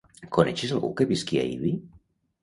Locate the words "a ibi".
1.41-1.75